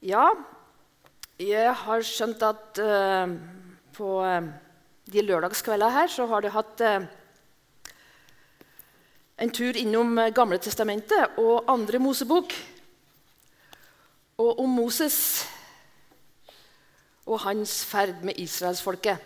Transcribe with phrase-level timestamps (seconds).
[0.00, 0.30] Ja,
[1.36, 3.32] jeg har skjønt at uh,
[3.92, 4.46] på eh,
[5.12, 7.04] de lørdagskveldene her så har de hatt uh,
[9.44, 12.54] en tur innom Gamle testamentet og andre Mosebok.
[14.40, 15.44] Og om Moses
[17.28, 19.20] og hans ferd med israelsfolket.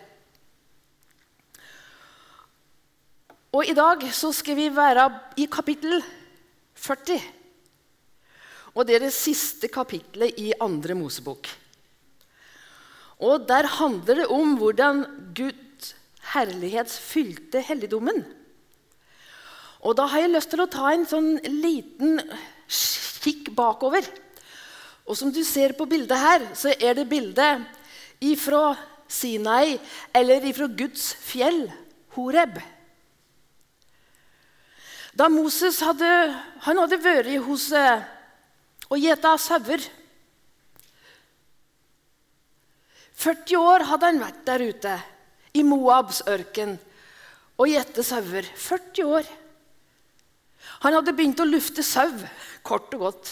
[3.55, 5.07] Og i dag så skal vi være
[5.39, 6.01] i kapittel
[6.75, 7.44] 40.
[8.75, 11.47] Og det er det siste kapitlet i andre Mosebok.
[13.23, 15.05] Og der handler det om hvordan
[15.35, 15.93] Guds
[16.33, 18.25] herlighet fylte helligdommen.
[19.85, 22.19] Og da har jeg lyst til å ta en sånn liten
[23.23, 24.03] kikk bakover.
[25.05, 27.61] Og som du ser på bildet her, så er det bildet
[28.25, 28.73] ifra
[29.07, 29.77] Sinai,
[30.15, 31.67] eller ifra Guds fjell,
[32.15, 32.57] Horeb.
[35.15, 36.09] Da Moses hadde,
[36.65, 38.01] hadde vært hos eh,
[38.91, 39.83] og gjeta sauer
[43.15, 44.95] 40 år hadde han vært der ute
[45.55, 46.75] i Moabs ørken
[47.55, 48.43] og gjette sauer.
[48.43, 49.29] 40 år.
[50.83, 52.11] Han hadde begynt å lufte sau,
[52.65, 53.31] kort og godt.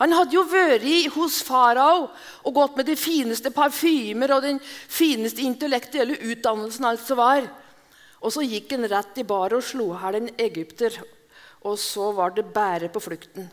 [0.00, 5.44] Han hadde jo vært hos farao og gått med de fineste parfymer og den fineste
[5.44, 7.46] intellektuelle utdannelsen alt som var.
[8.20, 10.96] Og så gikk han rett i bar og slo i hjel en egypter.
[11.68, 13.46] Og så var det bare på flukten.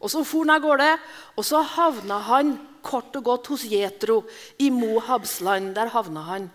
[0.00, 0.90] Og Så for han av gårde,
[1.36, 4.22] og så havna han kort og godt hos Jetro
[4.58, 5.74] i Mohabs land.
[5.74, 6.50] Der havna han.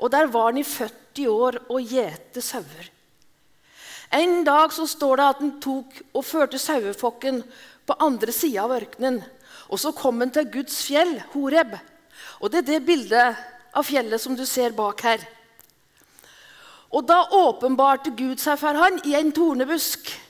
[0.00, 2.90] Og Der var han i 40 år og gjete sauer.
[4.12, 7.42] En dag så står det at han tok og førte sauefokken
[7.86, 9.22] på andre sida av ørkenen.
[9.72, 11.74] Og så kom han til Guds fjell, Horeb.
[12.40, 13.40] Og Det er det bildet
[13.74, 15.26] av fjellet som du ser bak her.
[16.92, 20.25] Og Da åpenbarte Gud seg for han i en tornebusk.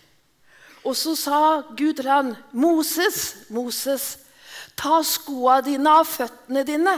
[0.86, 1.40] Og så sa
[1.74, 4.18] Gud til han, 'Moses, Moses,
[4.76, 6.94] ta skoa dine av føttene dine,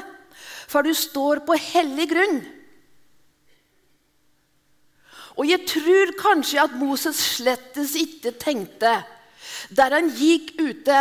[0.69, 2.45] for du står på hellig grunn.'
[5.39, 9.05] Og jeg tror kanskje at Moses slettes ikke tenkte
[9.70, 10.98] der han gikk ute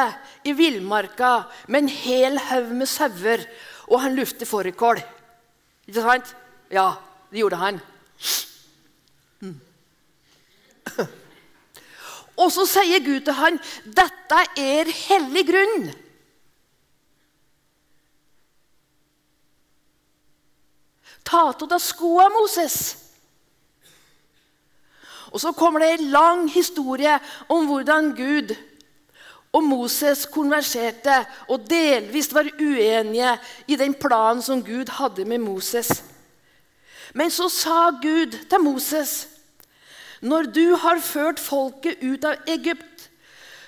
[0.48, 3.44] i villmarka med en hel haug med sauer,
[3.88, 5.02] og han luftet fårikål.
[5.88, 6.34] Ikke sant?
[6.72, 6.92] Ja,
[7.32, 7.82] det gjorde han.
[9.38, 9.60] Mm.
[12.38, 15.90] Og så sier Gud til han, 'Dette er hellig grunn'.
[21.28, 22.98] Ta av deg skoa, Moses.
[25.32, 28.56] Og Så kommer det en lang historie om hvordan Gud
[29.52, 33.38] og Moses konverserte og delvis var uenige
[33.68, 36.04] i den planen som Gud hadde med Moses.
[37.14, 39.28] Men så sa Gud til Moses
[40.22, 43.10] når du har ført folket ut av Egypt,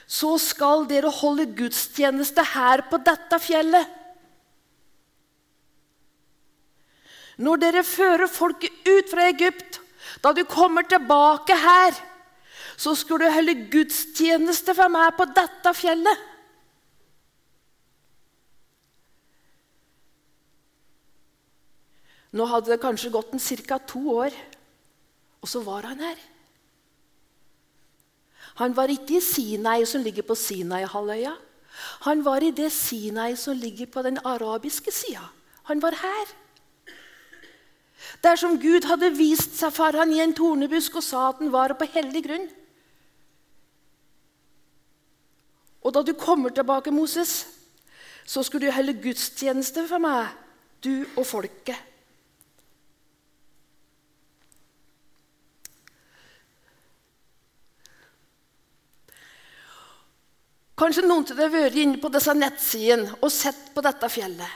[0.10, 3.98] så skal dere holde gudstjeneste her på dette fjellet.
[7.40, 9.78] Når dere fører folket ut fra Egypt,
[10.24, 11.94] da du kommer tilbake her,
[12.80, 16.26] så skal du holde gudstjeneste for meg på dette fjellet.
[22.34, 23.80] Nå hadde det kanskje gått en ca.
[23.80, 24.36] to år,
[25.42, 26.18] og så var han her.
[28.60, 31.34] Han var ikke i Sinai, som ligger på Sinai-halvøya.
[32.06, 35.24] Han var i det Sinai som ligger på den arabiske sida.
[35.72, 36.34] Han var her.
[38.24, 41.76] Dersom Gud hadde vist seg for han i en tornebusk og sa at han var
[41.80, 42.48] på hellig grunn.
[45.80, 47.46] Og da du kommer tilbake, Moses,
[48.28, 50.28] så skulle du holde gudstjeneste for meg,
[50.84, 51.89] du og folket.
[60.80, 64.52] Kanskje noen av dere har vært inne på disse nettsidene og sett på dette fjellet.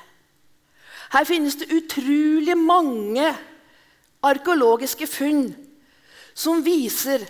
[1.14, 3.28] Her finnes det utrolig mange
[4.24, 5.50] arkeologiske funn
[6.34, 7.26] som viser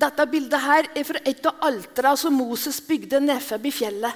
[0.00, 4.12] Dette bildet her er fra et av altera som Moses bygde nedfor i fjellet.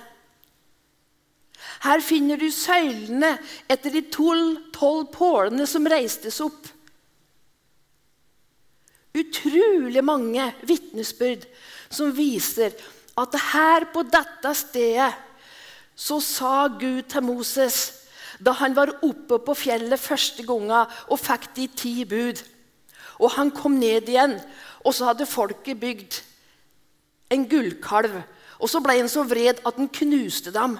[1.83, 3.33] Her finner du søylene
[3.67, 4.71] etter de tolv
[5.13, 6.71] pålene som reistes opp.
[9.19, 11.45] Utrolig mange vitnesbyrd
[11.91, 12.79] som viser
[13.21, 15.13] at her på dette stedet
[15.95, 17.83] så sa Gud til Moses
[18.43, 22.41] da han var oppe på fjellet første gangen og fikk de ti bud.
[23.23, 24.35] Og han kom ned igjen,
[24.83, 26.19] og så hadde folket bygd
[27.33, 28.17] en gullkalv.
[28.59, 30.77] Og så ble han så vred at han knuste dem.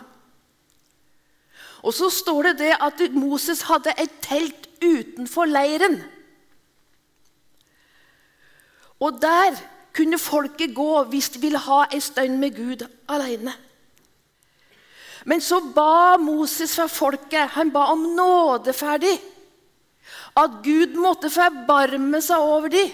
[1.85, 6.01] Og så står det det at Moses hadde et telt utenfor leiren.
[8.99, 9.59] Og der
[9.95, 13.55] kunne folket gå hvis de ville ha en stund med Gud alene.
[15.25, 17.55] Men så ba Moses for folket.
[17.57, 19.15] Han ba om nådeferdig.
[20.37, 22.91] At Gud måtte forbarme seg over dem.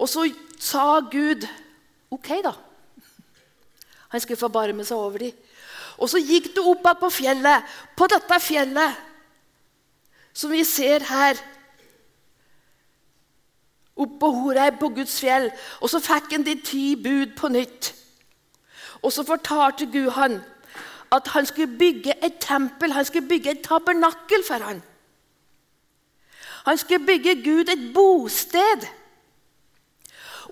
[0.00, 0.26] Og så
[0.58, 1.46] sa Gud
[2.12, 2.52] OK, da.
[4.12, 5.38] Han skulle forbarme seg over dem.
[6.02, 9.00] Og så gikk det opp igjen på fjellet, på dette fjellet
[10.34, 11.38] som vi ser her.
[13.96, 15.50] Opp på Horeb, på Guds fjell.
[15.80, 17.92] Og så fikk han de ti bud på nytt.
[19.02, 20.40] Og så fortalte Gud han
[21.12, 24.82] at han skulle bygge et tempel, han skulle bygge et tabernakel for han.
[26.64, 28.86] Han skulle bygge Gud et bosted.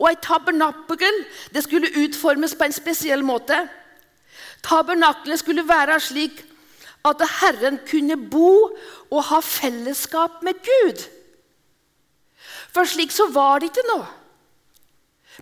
[0.01, 3.69] Og et tabernakel det skulle utformes på en spesiell måte.
[4.63, 6.45] Tabernaklet skulle være slik
[7.05, 8.77] at Herren kunne bo
[9.11, 11.20] og ha fellesskap med Gud.
[12.71, 14.01] For slik så var det ikke nå.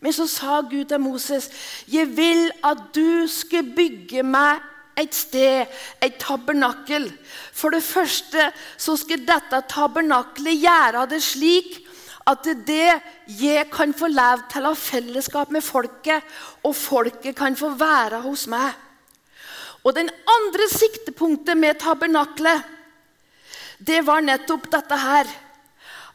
[0.03, 1.51] Men så sa Gud til Moses,
[1.89, 4.61] 'Jeg vil at du skal bygge meg
[4.97, 5.67] et sted,
[6.03, 7.13] et tabernakel.'
[7.53, 11.85] For det første så skal dette tabernakelet gjøre det slik
[12.29, 16.23] at det er det jeg kan få lov til å ha fellesskap med folket,
[16.63, 18.75] og folket kan få være hos meg.
[19.85, 22.63] Og den andre siktepunktet med tabernaklet,
[23.79, 25.31] det var nettopp dette her.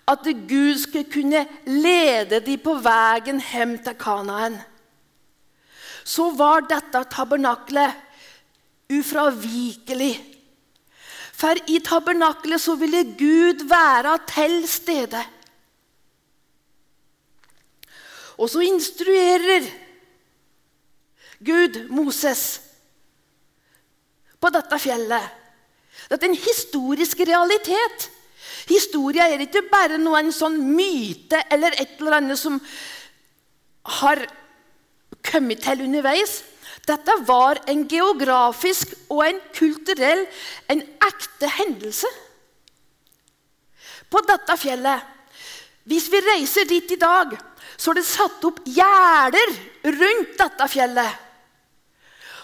[0.08, 4.58] At Gud skulle kunne lede dem på veien hjem til Kanaen.
[6.04, 7.96] Så var dette tabernaklet
[8.92, 10.18] ufravikelig.
[11.34, 15.24] For i tabernaklet så ville Gud være til stede.
[18.38, 19.70] Og så instruerer
[21.44, 22.62] Gud Moses
[24.42, 25.30] på dette fjellet.
[26.10, 28.10] Dette er en historisk realitet.
[28.70, 32.60] Historia er ikke bare noen sånn myte eller et eller annet som
[34.00, 34.22] har
[35.24, 36.42] kommet til underveis.
[36.88, 40.26] Dette var en geografisk og en kulturell,
[40.72, 42.10] en ekte hendelse.
[44.12, 45.10] På dette fjellet
[45.90, 47.34] Hvis vi reiser dit i dag,
[47.76, 49.50] så er det satt opp gjerder
[49.84, 51.18] rundt dette fjellet.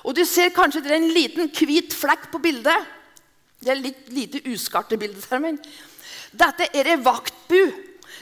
[0.04, 2.83] Og Du ser kanskje det er en liten hvit flekk på bildet.
[3.60, 5.39] Det er litt lite uskarte bilder.
[5.39, 5.60] Men
[6.31, 7.62] dette er ei vaktbu.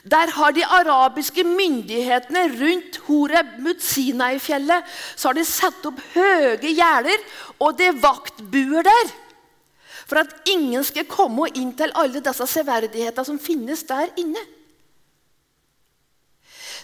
[0.08, 6.72] Der har de arabiske myndighetene rundt Horeb mot Sinai-fjellet så har de satt opp høye
[6.72, 7.24] gjerder,
[7.60, 9.10] og det er vaktbuer der.
[10.08, 14.44] For at ingen skal komme inn til alle disse severdigheter som finnes der inne.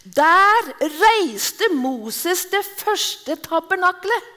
[0.04, 4.32] Der reiste Moses det første tabernaklet.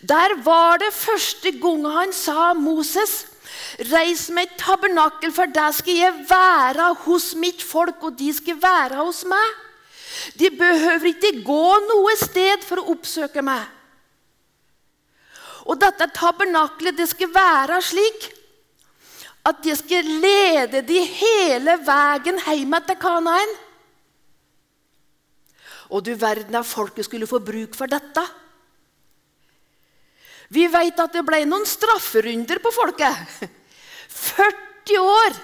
[0.00, 3.26] Der var det første gang han sa Moses
[3.90, 8.58] Reis meg et tabernakel, for der skal jeg være hos mitt folk, og de skal
[8.62, 9.58] være hos meg.
[10.38, 13.62] De behøver ikke gå noe sted for å oppsøke meg.
[15.70, 18.30] Og dette tabernakelet det skal være slik
[19.46, 23.54] at jeg skal lede de hele veien hjem til Kanaen.
[25.90, 28.24] Og du verden at folket skulle få bruk for dette.
[30.50, 33.40] Vi vet at det ble noen strafferunder på folket.
[34.20, 35.38] 40 år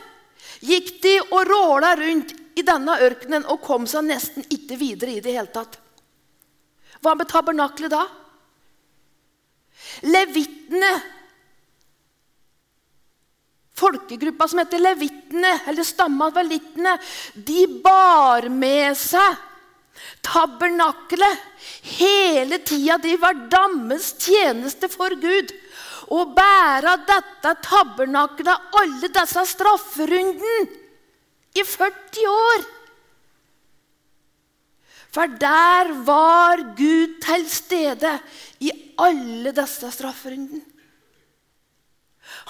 [0.67, 5.25] gikk de og råla rundt i denne ørkenen og kom seg nesten ikke videre i
[5.25, 5.77] det hele tatt.
[7.05, 8.05] Hva med tabernaklet da?
[10.09, 10.93] Levittene,
[13.77, 16.97] folkegruppa som heter levittene, eller stamma av levittene,
[17.35, 19.45] de bar med seg
[20.27, 21.45] tabernaklet
[21.97, 25.53] Hele tida de var dammens tjeneste for Gud.
[26.07, 30.83] Å bære dette tabernakelet, alle disse strafferundene,
[31.57, 32.65] i 40 år.
[35.17, 38.13] For der var Gud til stede
[38.61, 38.71] i
[39.01, 40.61] alle disse strafferundene.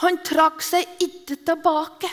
[0.02, 2.10] Han trakk seg ikke tilbake.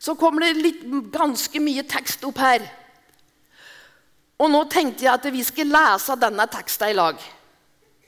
[0.00, 2.64] Så kommer det litt, ganske mye tekst opp her.
[4.40, 7.20] Og nå tenkte jeg at vi skal lese denne teksten i lag.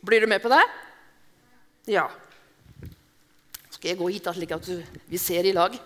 [0.03, 0.63] Blir du med på det?
[1.93, 2.07] Ja.
[3.71, 4.69] Skal jeg gå hit slik at
[5.11, 5.77] vi ser i lag?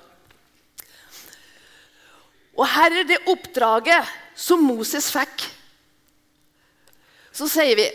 [2.57, 5.49] Og her er det oppdraget som Moses fikk.
[7.37, 7.89] Så sier vi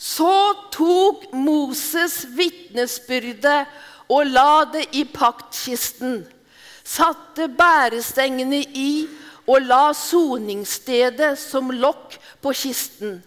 [0.00, 0.30] Så
[0.74, 3.66] tok Moses vitnesbyrdet
[4.10, 6.24] og la det i paktkisten
[6.84, 9.08] satte bærestengene i
[9.46, 13.18] og la soningsstedet som lokk på kisten.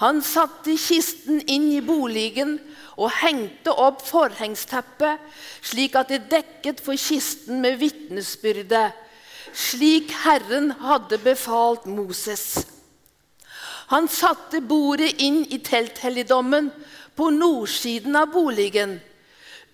[0.00, 2.56] Han satte kisten inn i boligen
[2.96, 5.20] og hengte opp forhengsteppet,
[5.60, 8.90] slik at det dekket for kisten med vitnesbyrde,
[9.52, 12.62] slik Herren hadde befalt Moses.
[13.90, 16.70] Han satte bordet inn i telthelligdommen
[17.18, 19.00] på nordsiden av boligen,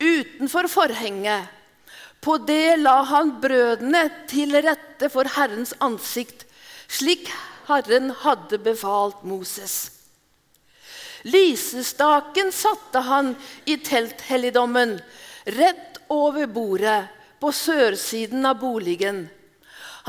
[0.00, 1.52] utenfor forhenget.
[2.26, 6.42] På det la han brødene til rette for Herrens ansikt,
[6.90, 7.28] slik
[7.68, 9.76] Herren hadde befalt Moses.
[11.22, 13.36] Lysestaken satte han
[13.70, 14.98] i telthelligdommen,
[15.54, 16.98] rett over bordet
[17.38, 19.28] på sørsiden av boligen.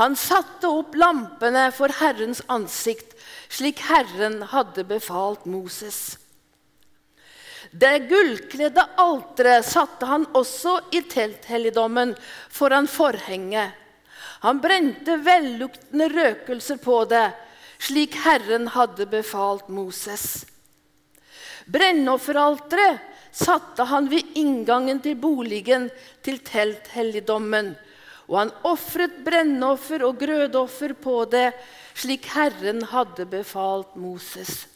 [0.02, 3.14] Han satte opp lampene for Herrens ansikt,
[3.46, 6.18] slik Herren hadde befalt Moses.
[7.70, 12.14] Det gullkledde alteret satte han også i telthelligdommen
[12.50, 13.74] foran forhenget.
[14.44, 17.26] Han brente velluktende røkelser på det,
[17.78, 20.46] slik Herren hadde befalt Moses.
[21.68, 25.90] Brennofferalteret satte han ved inngangen til boligen
[26.24, 27.74] til telthelligdommen
[28.28, 31.48] og han ofret brennoffer og grødoffer på det,
[31.96, 34.66] slik Herren hadde befalt Moses.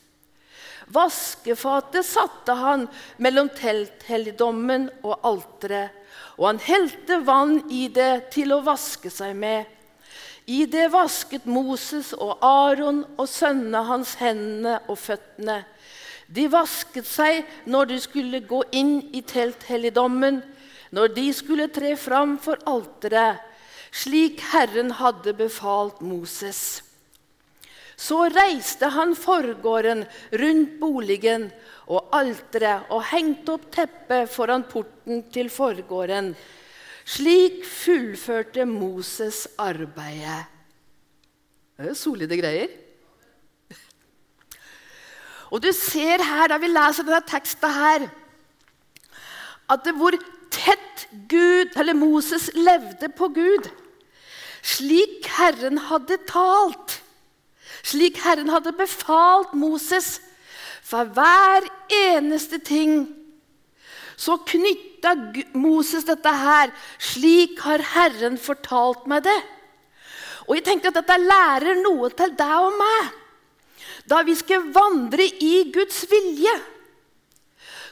[0.93, 2.87] Vaskefatet satte han
[3.23, 5.95] mellom telthelligdommen og alteret,
[6.37, 9.65] og han helte vann i det til å vaske seg med.
[10.51, 15.63] I det vasket Moses og Aron og sønnene hans hendene og føttene.
[16.27, 20.41] De vasket seg når de skulle gå inn i telthelligdommen,
[20.93, 23.41] når de skulle tre fram for alteret,
[23.93, 26.83] slik Herren hadde befalt Moses.
[28.03, 30.03] Så reiste han forgården
[30.43, 31.47] rundt boligen
[31.87, 36.33] og alteret og hengte opp teppet foran porten til forgården.
[37.07, 40.49] Slik fullførte Moses arbeidet.
[41.77, 42.73] Det er jo solide greier.
[45.53, 48.07] Og du ser her, da vi leser denne teksten her,
[49.71, 50.17] at det hvor
[50.53, 53.69] tett Gud, eller Moses levde på Gud.
[54.63, 57.02] Slik Herren hadde talt.
[57.83, 60.21] Slik Herren hadde befalt Moses.
[60.83, 63.07] For hver eneste ting
[64.19, 65.15] så knytta
[65.59, 66.73] Moses dette her.
[67.03, 69.41] Slik har Herren fortalt meg det.
[70.47, 73.11] Og jeg tenker at dette lærer noe til deg og meg.
[74.11, 76.55] Da vi skal vandre i Guds vilje,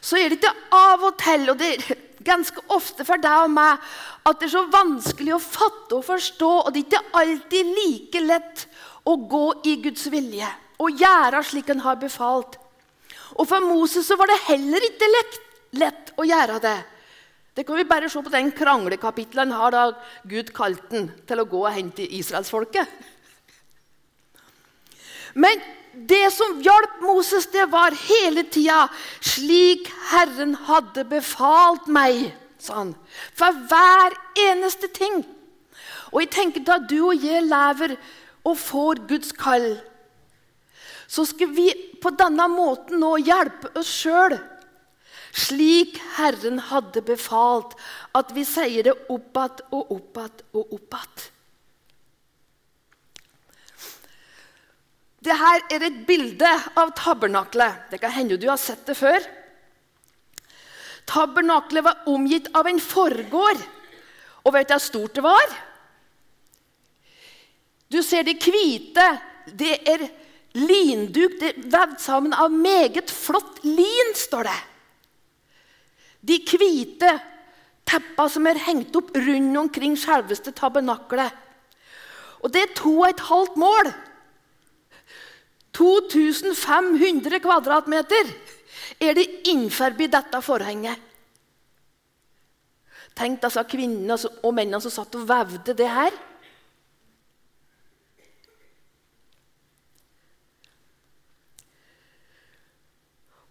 [0.00, 1.74] så er det ikke av og til og det
[2.30, 3.80] ganske ofte for deg og meg
[4.28, 8.22] at det er så vanskelig å fatte og forstå, og det er ikke alltid like
[8.26, 8.64] lett
[9.04, 10.48] å gå i Guds vilje
[10.80, 12.56] og gjøre slik han har befalt.
[13.36, 15.38] Og For Moses så var det heller ikke lett,
[15.80, 16.78] lett å gjøre det.
[17.54, 19.84] Det kan vi bare se på den kranglekapitlet han har da
[20.28, 22.88] Gud kalte han til å gå og hente israelsfolket.
[25.34, 25.60] Men
[25.92, 28.88] det som hjalp Moses, det var hele tida
[29.20, 32.94] 'slik Herren hadde befalt meg', sa han.
[33.34, 35.24] For hver eneste ting.
[36.12, 37.96] Og jeg tenker Da du og jeg lever
[38.46, 39.74] og får Guds kall,
[41.10, 41.68] så skal vi
[42.00, 44.36] på denne måten nå hjelpe oss sjøl.
[45.30, 47.76] Slik Herren hadde befalt,
[48.18, 51.28] at vi sier det opp igjen og opp igjen og opp igjen.
[55.20, 57.90] Dette er et bilde av tabernaklet.
[57.92, 59.20] Det kan hende du har sett det før.
[61.10, 63.60] Tabernaklet var omgitt av en forgård.
[64.46, 65.52] Og vet du hvor stort det var?
[67.90, 69.06] Du ser de hvite.
[69.46, 70.06] Det er
[70.54, 71.38] linduk.
[71.40, 74.58] Det er vevd sammen av meget flott lin, står det.
[76.20, 77.14] De hvite
[77.88, 81.32] teppa som er hengt opp rundt omkring selveste tabernaklet.
[82.40, 83.90] Og det er to og et halvt mål.
[85.76, 88.32] 2500 kvadratmeter
[89.00, 91.06] er det innenfor dette forhenget.
[93.16, 96.14] Tenk disse kvinnene og mennene som satt og vevde det her.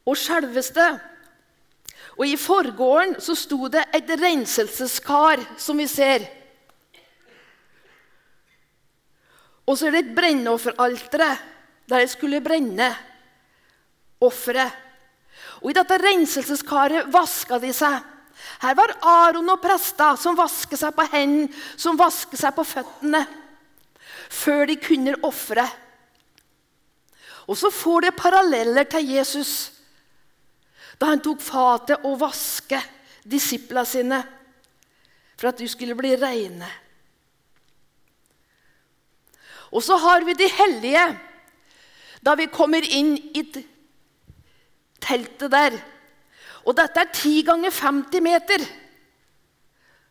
[0.09, 0.87] Og sjølveste.
[2.19, 6.25] Og i forgården så sto det et renselseskar, som vi ser.
[9.69, 11.29] Og så er det et brennofferaltere
[11.89, 12.89] der de skulle brenne
[14.21, 14.73] offeret.
[15.61, 17.99] Og I dette renselseskaret vaska de seg.
[18.59, 23.23] Her var Aron og prester som vasker seg på hendene, som vasker seg på føttene,
[24.29, 25.65] før de kunne ofre.
[27.49, 29.53] Og så får det paralleller til Jesus
[30.99, 32.79] da han tok fatet og vaske
[33.23, 34.19] disiplene sine
[35.39, 36.67] for at de skulle bli rene.
[39.71, 41.05] Og så har vi de hellige
[42.25, 43.45] da vi kommer inn i
[44.99, 45.77] teltet der.
[46.67, 48.65] Og dette er 10 ganger 50 meter.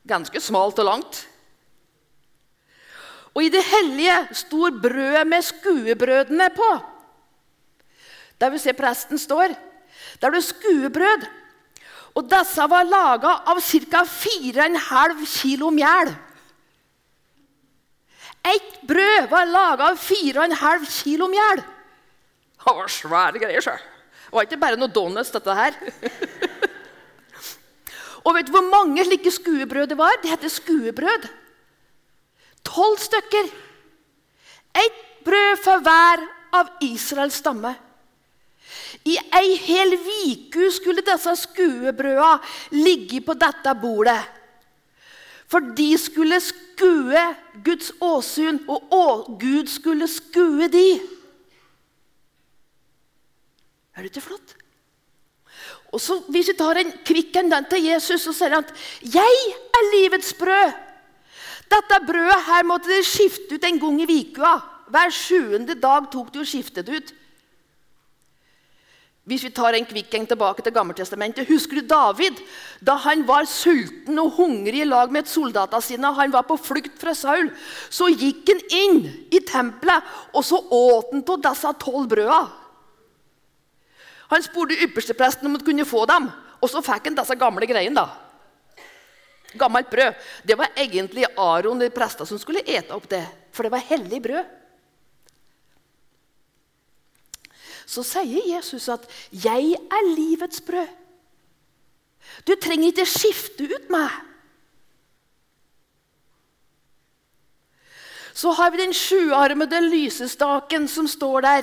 [0.09, 1.21] Ganske smalt og langt.
[3.37, 4.16] Og i det hellige
[4.47, 6.71] står brødet med skuebrødene på.
[8.40, 9.52] Der vi ser presten står.
[10.21, 11.26] Der er det skuebrød.
[12.19, 14.02] Og disse var laga av ca.
[14.05, 16.14] 4,5 kilo mjæl.
[18.49, 21.62] Ett brød var laga av 4,5 kilo mjæl.
[22.59, 23.61] Det var svære greier.
[23.61, 23.78] sjøl.
[24.28, 25.76] Det var ikke bare noe donuts, dette her.
[28.25, 30.19] og vet du hvor mange slike skuebrød det var?
[30.23, 31.28] Det heter skuebrød.
[32.67, 33.49] Tolv stykker.
[34.76, 37.73] Ett brød for hver av Israels stamme.
[39.04, 42.38] I ei hel viku skulle disse skuebrøda
[42.76, 44.20] ligge på dette bordet.
[45.48, 47.22] For de skulle skue
[47.64, 50.88] Guds åsyn, og Gud skulle skue de.
[53.96, 54.56] Er det ikke flott?
[55.92, 59.38] Og så Hvis vi tar en kvikken den til Jesus, så sier han at 'Jeg
[59.78, 60.76] er livets brød'.
[61.68, 64.60] Dette brødet her måtte dere skifte ut en gang i vikua.
[64.88, 67.14] Hver sjuende dag tok de og skiftet ut.
[69.28, 72.38] Hvis vi tar en kvikkeng tilbake til Gammeltestamentet, Husker du David?
[72.80, 76.97] Da han var sulten og hungrig i lag med soldatene sine, han var på flukt
[77.00, 77.50] fra Saul,
[77.92, 82.40] så gikk han inn i tempelet, og så åt han av disse tolv brøda.
[84.32, 86.30] Han spurte ypperstepresten om han kunne få dem,
[86.62, 88.00] og så fikk han disse gamle greiene.
[88.00, 88.80] da.
[89.61, 90.16] Gammelt brød.
[90.44, 94.23] Det var egentlig Aron, de prester, som skulle ete opp det, for det var hellig
[94.25, 94.58] brød.
[97.88, 100.88] Så sier Jesus at 'jeg er livets brød'.
[102.47, 104.11] Du trenger ikke skifte ut meg.
[108.35, 111.62] Så har vi den sjuarmede lysestaken som står der.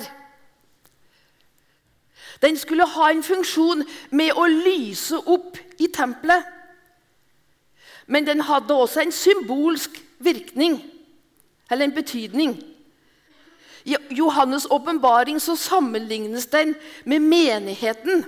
[2.42, 6.44] Den skulle ha en funksjon med å lyse opp i tempelet.
[8.06, 10.84] Men den hadde også en symbolsk virkning,
[11.70, 12.75] eller en betydning.
[13.86, 18.24] I Johannes' åpenbaring sammenlignes den med menigheten.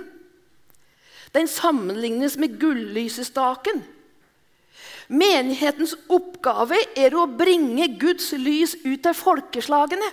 [1.31, 3.83] Den sammenlignes med gullysestaken.
[5.09, 10.09] Menighetens oppgave er å bringe Guds lys ut til folkeslagene.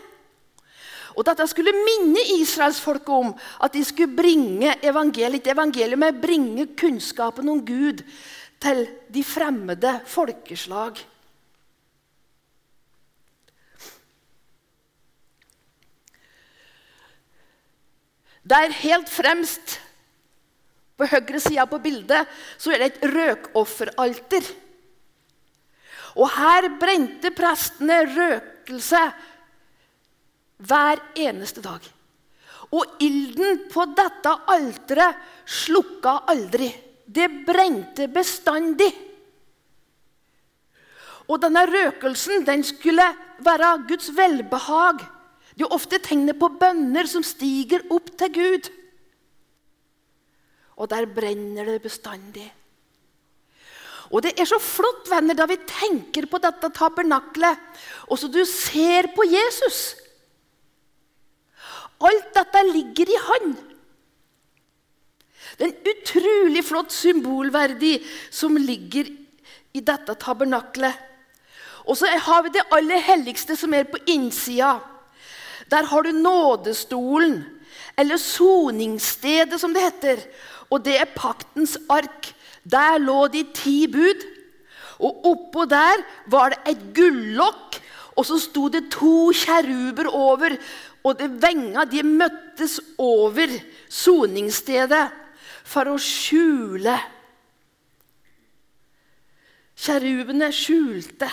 [1.17, 3.31] Og Dette skulle minne israelsfolket om
[3.65, 5.47] at de skulle bringe evangeliet.
[5.49, 8.03] Evangeliet med bringe kunnskapen om Gud
[8.61, 10.99] til de fremmede folkeslag.
[18.47, 19.81] Der helt fremst
[20.97, 24.47] på høyre side på bildet så er det et røkofferalter.
[26.17, 29.03] Og her brente prestene røkelse
[30.65, 31.83] hver eneste dag.
[32.73, 36.71] Og ilden på dette alteret slukka aldri.
[37.07, 38.89] Det brente bestandig.
[41.27, 43.05] Og denne røkelsen den skulle
[43.43, 45.05] være Guds velbehag
[45.57, 48.69] det er ofte tegnet på bønner som stiger opp til Gud.
[50.77, 52.45] Og der brenner det bestandig.
[54.13, 57.63] Og det er så flott venner, da vi tenker på dette tabernaklet,
[58.07, 59.97] og så du ser på Jesus.
[62.05, 63.57] Alt dette ligger i Han.
[65.57, 67.97] Det er en utrolig flott symbolverdi
[68.29, 69.09] som ligger
[69.73, 70.93] i dette tabernaklet.
[71.87, 74.77] Og så har vi det aller helligste som er på innsida.
[75.71, 77.45] Der har du nådestolen,
[77.99, 80.23] eller soningsstedet, som det heter.
[80.71, 82.33] Og det er paktens ark.
[82.67, 84.25] Der lå de ti bud.
[84.99, 87.81] Og oppå der var det et gullokk,
[88.17, 90.57] og så sto det to kjeruber over.
[91.05, 93.53] Og det venga de møttes over
[93.93, 95.05] soningsstedet
[95.67, 96.97] for å skjule.
[99.77, 101.29] Kjerubene skjulte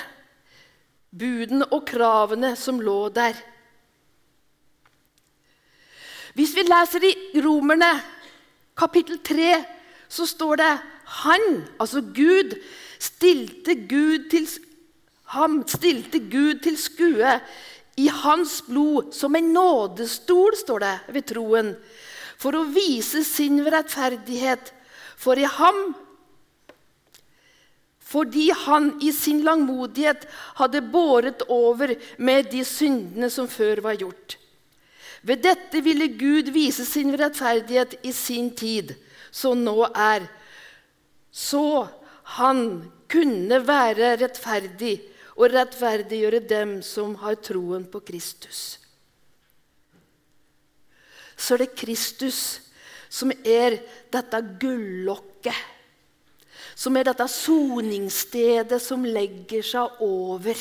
[1.14, 3.38] budene og kravene som lå der.
[6.34, 7.92] Hvis vi leser i Romerne
[8.78, 9.54] kapittel 3,
[10.10, 10.72] så står det
[11.24, 11.44] han,
[11.82, 12.56] altså Gud,
[13.00, 14.48] stilte Gud til,
[15.36, 17.36] ham stilte Gud til skue
[17.98, 21.74] i hans blod som en nådestol, står det ved troen,
[22.42, 24.74] for å vise sin rettferdighet.
[25.18, 25.94] For i ham
[28.14, 30.28] fordi han i sin langmodighet
[30.60, 34.36] hadde båret over med de syndene som før var gjort.
[35.24, 38.92] Ved dette ville Gud vise sin rettferdighet i sin tid,
[39.32, 40.28] som nå er.
[41.32, 41.88] Så
[42.38, 44.98] han kunne være rettferdig
[45.38, 48.84] og rettferdiggjøre dem som har troen på Kristus.
[51.38, 52.42] Så er det Kristus
[53.14, 53.80] som er
[54.14, 55.58] dette gullokket.
[56.76, 60.58] Som er dette soningsstedet som legger seg over.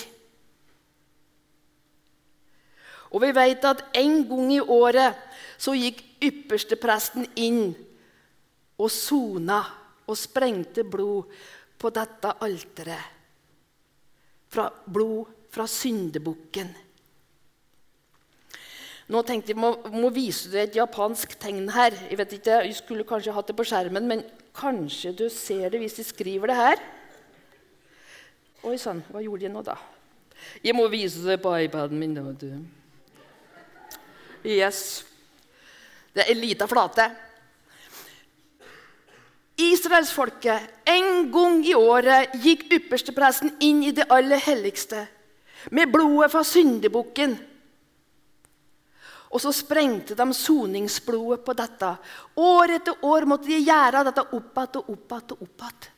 [3.13, 5.19] Og vi vet at en gang i året
[5.61, 7.75] så gikk ypperstepresten inn
[8.81, 9.61] og sona
[10.09, 11.29] og sprengte blod
[11.79, 13.21] på dette alteret.
[14.53, 16.73] Fra blod fra syndebukken.
[19.13, 21.95] Nå tenkte jeg må, må vise deg et japansk tegn her.
[22.09, 24.23] Jeg vet ikke, jeg skulle kanskje hatt det på skjermen, men
[24.57, 26.85] kanskje du ser det hvis jeg skriver det her.
[28.63, 29.77] Oi sann, hva gjorde jeg nå, da?
[30.65, 32.15] Jeg må vise det på iPaden min.
[32.31, 32.82] vet du.
[34.45, 35.05] Yes.
[36.13, 37.07] Det er ei lita flate.
[39.63, 45.05] Israelsfolket, en gang i året gikk ypperstepresten inn i det aller helligste
[45.71, 47.37] med blodet fra syndebukken.
[49.33, 51.93] Og så sprengte de soningsblodet på dette.
[52.43, 55.91] År etter år måtte de gjøre dette opp igjen og opp igjen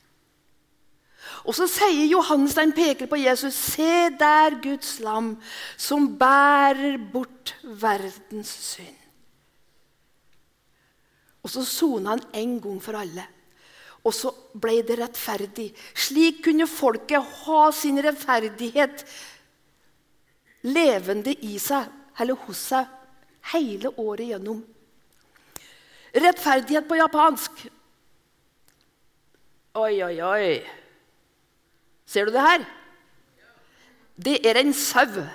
[1.45, 5.35] og så sier Johannes, den peker på Jesus, se der Guds lam
[5.77, 9.01] som bærer bort verdens synd.
[11.45, 13.27] Og så sona han en gang for alle.
[14.05, 15.67] Og så ble det rettferdig.
[15.93, 19.05] Slik kunne folket ha sin rettferdighet
[20.65, 21.85] levende i seg,
[22.17, 22.89] eller hos seg,
[23.53, 24.63] hele året gjennom.
[26.15, 27.65] Rettferdighet på japansk.
[29.75, 30.49] Oi, oi, oi.
[32.05, 32.65] Ser du det her?
[34.15, 35.25] Det er en sau.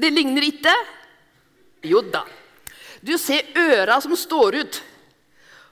[0.00, 0.74] Det ligner ikke?
[1.88, 2.24] Jo da.
[3.00, 4.80] Du ser øra som står ut,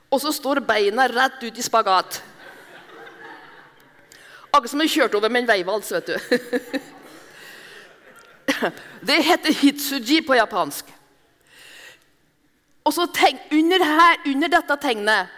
[0.09, 2.23] og så står beina rett ut i spagat.
[4.49, 6.17] Akkurat som du kjørte over med en veivals, vet du.
[9.09, 10.89] Det heter hitsuji på japansk.
[12.89, 15.38] Og så tenk, under, her, under dette tegnet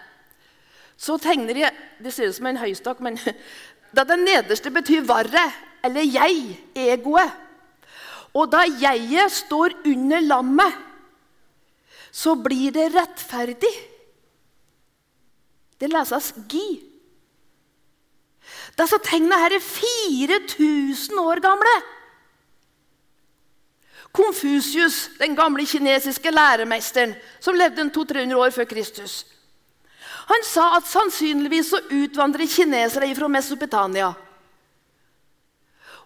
[1.00, 1.72] så tegner jeg
[2.04, 3.18] Det ser ut som en høystokk, men
[3.96, 5.52] da det nederste betyr 'varre',
[5.84, 7.32] eller 'jeg', egoet.
[8.34, 10.72] Og da jeget står under lammet,
[12.12, 13.74] så blir det rettferdig.
[15.80, 16.84] Det leses 'gi'.
[18.78, 21.74] Disse tegnene her er 4000 år gamle.
[24.12, 29.26] Konfusius, den gamle kinesiske læremesteren som levde 200-300 år før Kristus,
[30.30, 34.10] han sa at sannsynligvis så utvandrer kinesere fra Mesopotamia.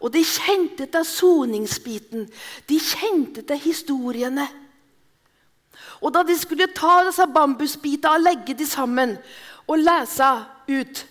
[0.00, 2.26] Og de kjente til soningsbiten.
[2.68, 4.46] De kjente til historiene.
[6.04, 9.16] Og da de skulle ta disse bambusbitene og legge dem sammen
[9.64, 10.30] og lese
[10.68, 11.04] ut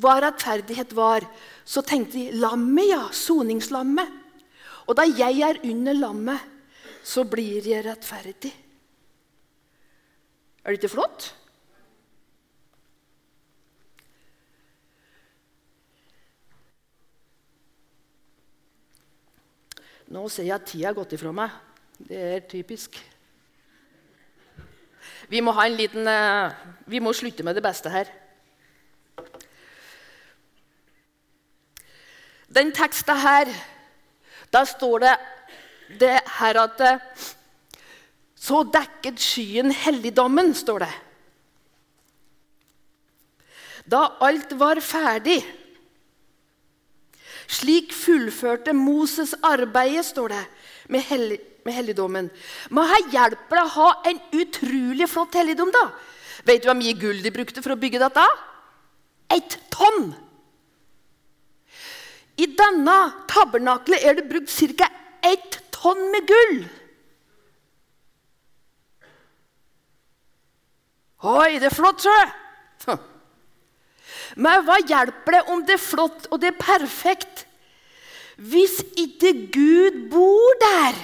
[0.00, 1.26] hva rettferdighet var,
[1.64, 3.02] så tenkte de lammet, ja.
[3.12, 4.08] Soningslammet.
[4.88, 6.46] Og da jeg er under lammet,
[7.04, 8.52] så blir jeg rettferdig.
[10.64, 11.30] Er det ikke flott?
[20.10, 21.54] Nå ser jeg at tida har gått ifra meg.
[22.02, 22.96] Det er typisk.
[25.30, 26.52] Vi må, liten, eh,
[26.90, 28.10] vi må slutte med det beste her.
[32.50, 33.46] Den teksten her,
[34.52, 35.14] da står det,
[36.00, 37.04] det her at eh,
[38.40, 40.92] så dekket skyen helligdommen, står det.
[43.90, 45.40] Da alt var ferdig
[47.50, 50.42] Slik fullførte Moses arbeidet, står det,
[50.94, 52.28] med, hellig, med helligdommen.
[52.70, 55.88] Men her hjelper det å ha en utrolig flott helligdom, da.
[56.46, 58.22] Vet du hvor mye gull de brukte for å bygge dette?
[59.34, 60.12] Et tonn!
[62.38, 62.96] I denne
[63.28, 64.86] tabernaklet er det brukt ca.
[65.26, 66.62] ett tonn med gull.
[71.20, 72.96] Oi, det er flott, sjø!
[74.40, 77.46] Men hva hjelper det om det er flott og det er perfekt
[78.40, 81.00] hvis ikke Gud bor der?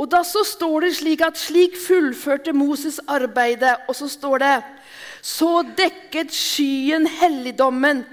[0.00, 4.52] Og da så står det slik at slik fullførte Moses arbeidet, og så står det
[5.22, 8.04] Så dekket skyen helligdommen,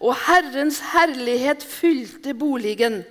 [0.00, 3.04] og Herrens herlighet fylte boligen.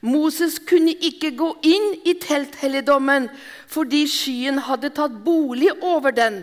[0.00, 3.28] Moses kunne ikke gå inn i telthelligdommen
[3.68, 6.40] fordi skyen hadde tatt bolig over den,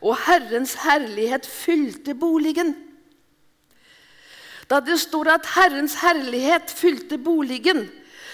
[0.00, 2.72] og Herrens herlighet fylte boligen.
[4.70, 7.86] Da det står at Herrens herlighet fylte boligen,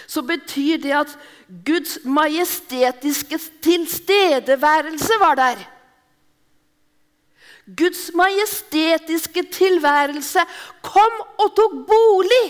[0.06, 1.18] så betyr det at
[1.66, 5.66] Guds majestetiske tilstedeværelse var der.
[7.76, 10.38] Guds majestetiske tilværelse
[10.82, 12.46] kom og tok bolig.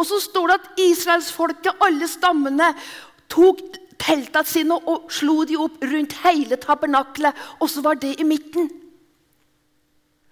[0.00, 2.72] Og så står det at israelsfolket, alle stammene,
[3.30, 3.60] tok
[4.00, 8.70] teltene sine og slo de opp rundt hele tabernaklet, og så var det i midten.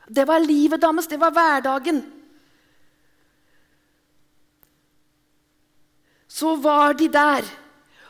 [0.08, 2.00] Det var livet deres, det var hverdagen.
[6.28, 7.44] Så var de der.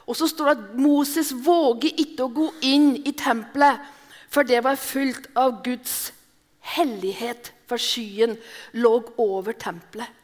[0.07, 3.83] Og så står det at Moses våger ikke å gå inn i tempelet,
[4.31, 6.13] for det var fullt av Guds
[6.77, 8.37] hellighet, for skyen
[8.79, 10.18] lå over tempelet.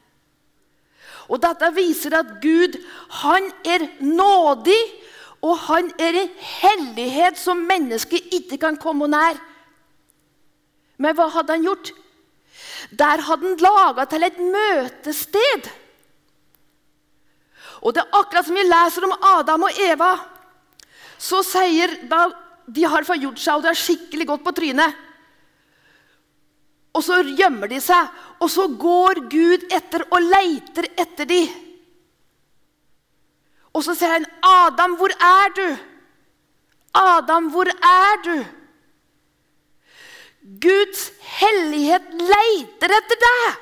[1.28, 2.76] Og Dette viser at Gud
[3.22, 4.80] han er nådig,
[5.44, 9.37] og han er en hellighet som mennesket ikke kan komme nær.
[10.96, 11.90] Men hva hadde han gjort?
[12.94, 15.68] Der hadde han laga til et møtested.
[17.84, 20.14] Og det er akkurat som vi leser om Adam og Eva.
[21.20, 22.26] Så sier da
[22.64, 25.03] de har forgjort seg, og det er skikkelig godt på trynet.
[26.94, 31.48] Og så gjemmer de seg, og så går Gud etter og leiter etter dem.
[33.74, 35.78] Og så ser han, 'Adam, hvor er du?'
[36.94, 38.44] 'Adam, hvor er du?'
[40.61, 43.54] Guds hellighet leiter etter deg.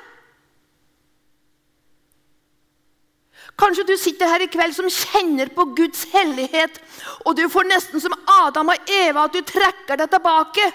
[3.57, 6.79] Kanskje du sitter her i kveld som kjenner på Guds hellighet,
[7.25, 10.65] og du får nesten som Adam og Eva at du trekker deg tilbake.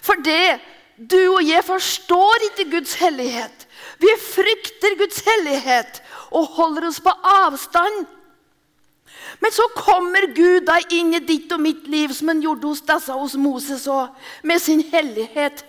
[0.00, 0.58] For det
[1.00, 3.66] du og jeg forstår ikke Guds hellighet.
[4.00, 8.04] Vi frykter Guds hellighet og holder oss på avstand.
[9.40, 12.82] Men så kommer Gud da inn i ditt og mitt liv, som han gjorde hos
[12.84, 14.12] disse hos Moses òg,
[14.44, 15.64] med sin hellighet.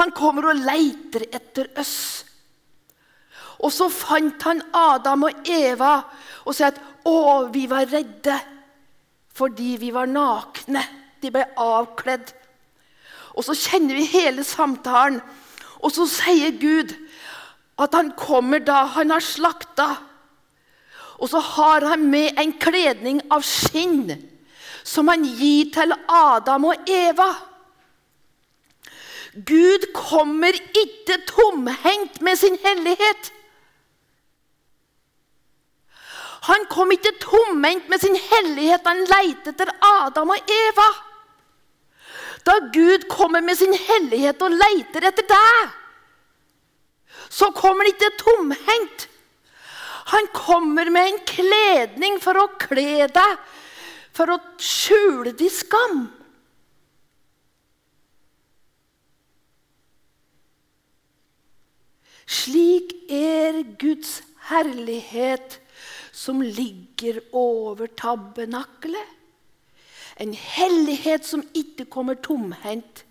[0.00, 2.24] Han kommer og leiter etter oss.
[3.60, 6.00] Og så fant han Adam og Eva
[6.46, 8.40] og sa at 'Å, vi var redde
[9.34, 10.82] fordi vi var nakne'.
[11.20, 12.32] De ble avkledd.
[13.36, 15.20] Og så kjenner vi hele samtalen.
[15.80, 16.94] Og så sier Gud
[17.80, 19.94] at han kommer da han har slakta.
[21.20, 24.08] Og så har han med en kledning av skinn
[24.84, 27.28] som han gir til Adam og Eva.
[29.46, 33.30] Gud kommer ikke tomhendt med sin hellighet.
[36.48, 38.88] Han kom ikke tomhendt med sin hellighet.
[38.88, 40.88] Han leter etter Adam og Eva.
[42.46, 45.76] Da Gud kommer med sin hellighet og leiter etter deg,
[47.30, 49.06] så kommer han ikke tomhendt.
[50.10, 53.36] Han kommer med en kledning for å kle deg,
[54.16, 56.00] for å skjule din skam.
[62.30, 65.58] Slik er Guds herlighet
[66.14, 69.19] som ligger over tabernakelet.
[70.16, 73.04] En hellighet som ikke kommer tomhendt.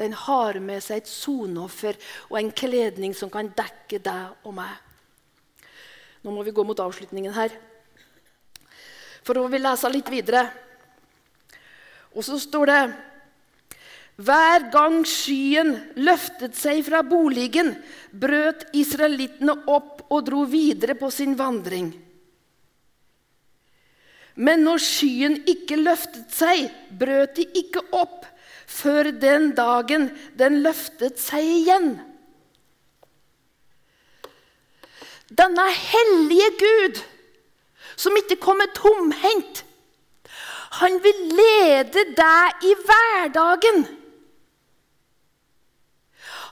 [0.00, 1.98] Den har med seg et sonoffer
[2.30, 4.72] og en kledning som kan dekke deg og meg.
[6.22, 7.52] Nå må vi gå mot avslutningen her.
[9.22, 10.46] For å vil lese litt videre.
[12.16, 12.82] Og så står det
[14.22, 15.72] hver gang skyen
[16.04, 17.72] løftet seg fra boligen,
[18.12, 21.88] brøt israelittene opp og dro videre på sin vandring.
[24.34, 28.24] Men når skyen ikke løftet seg, brøt de ikke opp
[28.72, 30.08] før den dagen
[30.40, 31.90] den løftet seg igjen.
[35.32, 37.02] Denne hellige Gud,
[37.96, 39.64] som ikke kommer tomhendt,
[40.80, 43.84] han vil lede deg i hverdagen.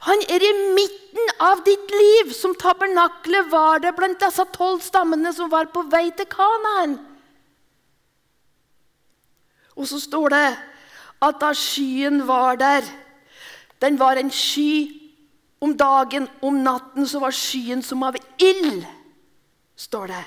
[0.09, 5.33] Han er i midten av ditt liv, som tabernaklet var det blant disse tolv stammene
[5.37, 6.99] som var på vei til Kanaan.
[9.77, 10.47] Og så står det
[11.21, 12.87] at da skyen var der
[13.81, 15.01] Den var en sky
[15.61, 18.85] om dagen, om natten så var skyen som av ild,
[19.77, 20.25] står det.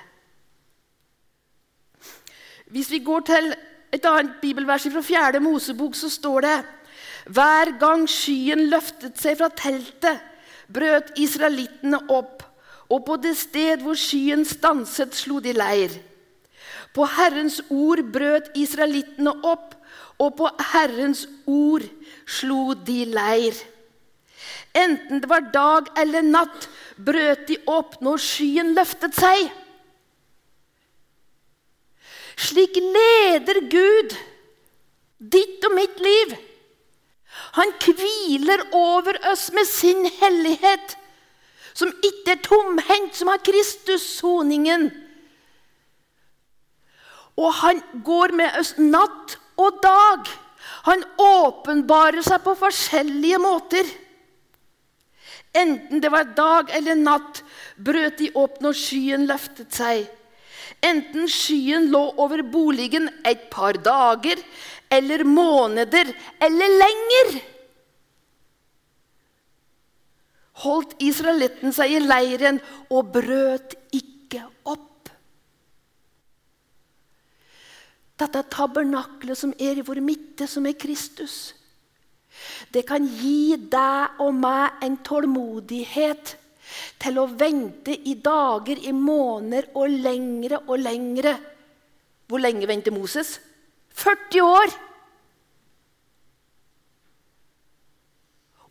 [2.74, 3.52] Hvis vi går til
[3.94, 5.40] et annet bibelvers fra 4.
[5.40, 6.56] Mosebok, så står det
[7.34, 10.18] hver gang skyen løftet seg fra teltet,
[10.74, 12.42] brøt israelittene opp,
[12.90, 15.94] og på det sted hvor skyen stanset, slo de leir.
[16.94, 19.74] På Herrens ord brøt israelittene opp,
[20.22, 21.86] og på Herrens ord
[22.30, 23.58] slo de leir.
[24.78, 29.50] Enten det var dag eller natt, brøt de opp når skyen løftet seg.
[32.38, 34.16] Slik leder Gud
[35.18, 36.34] ditt og mitt liv.
[37.58, 40.98] Han hviler over oss med sin hellighet,
[41.74, 44.90] som ikke er tomhendt, som har Kristus-soningen.
[47.40, 50.30] Og han går med oss natt og dag.
[50.88, 53.88] Han åpenbarer seg på forskjellige måter.
[55.54, 57.44] Enten det var dag eller natt,
[57.78, 60.06] brøt de opp når skyen løftet seg.
[60.84, 64.42] Enten skyen lå over boligen et par dager
[64.94, 66.10] eller måneder
[66.42, 67.36] eller lenger.
[70.62, 72.60] holdt israelitten seg i leiren
[72.94, 74.93] og brøt ikke opp.
[78.20, 81.56] Dette tabernaklet som er i vår midte, som er Kristus,
[82.74, 86.34] det kan gi deg og meg en tålmodighet
[87.02, 91.36] til å vente i dager, i måneder og lengre og lengre.
[92.28, 93.36] Hvor lenge venter Moses?
[93.94, 94.74] 40 år!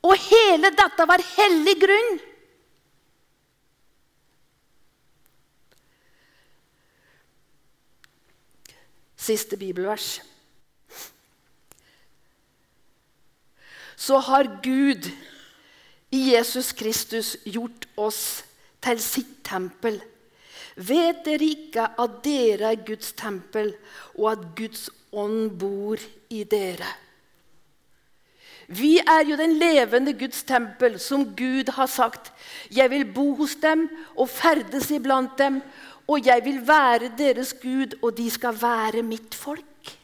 [0.03, 2.17] Og hele dette var hellig grunn.
[9.23, 10.21] Siste bibelvers.
[13.97, 15.07] Så har Gud
[16.11, 18.43] i Jesus Kristus gjort oss
[18.83, 20.01] til sitt tempel.
[20.75, 23.75] Vet dere ikke at dere er Guds tempel,
[24.19, 26.01] og at Guds ånd bor
[26.33, 26.89] i dere?
[28.73, 32.33] Vi er jo den levende Guds tempel, som Gud har sagt.
[32.73, 35.61] Jeg vil bo hos dem og ferdes iblant dem,
[36.13, 39.99] og jeg vil være deres Gud, og de skal være mitt folk.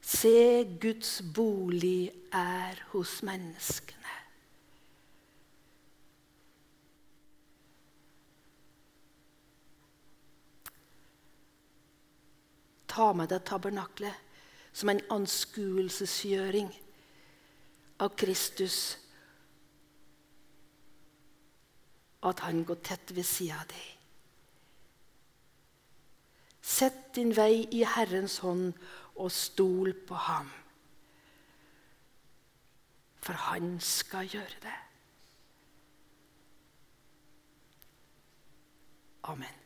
[0.00, 4.14] Se, Guds bolig er hos menneskene.
[12.88, 14.22] Ta med deg tabernaklet
[14.72, 16.70] som en anskuelsesgjøring
[18.00, 18.78] av Kristus.
[22.26, 23.92] At han går tett ved sida av deg.
[26.66, 28.72] Sett din vei i Herrens hånd
[29.14, 30.48] og stol på ham.
[33.22, 34.74] For han skal gjøre det.
[39.30, 39.65] Amen.